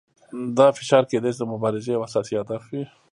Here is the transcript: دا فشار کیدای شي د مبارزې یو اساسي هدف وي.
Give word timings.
دا 0.57 0.67
فشار 0.77 1.03
کیدای 1.11 1.31
شي 1.33 1.37
د 1.39 1.43
مبارزې 1.53 1.89
یو 1.93 2.05
اساسي 2.07 2.33
هدف 2.41 2.63
وي. 2.71 2.83